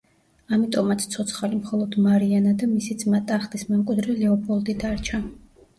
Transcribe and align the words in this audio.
ამიტომაც 0.55 1.05
ცოცხალი 1.15 1.59
მხოლოდ 1.59 1.97
მარიანა 2.07 2.55
და 2.63 2.73
მისი 2.73 2.99
ძმა, 3.05 3.23
ტახტის 3.33 3.69
მემკვიდრე 3.75 4.21
ლეოპოლდი 4.25 4.79
დარჩა. 4.85 5.25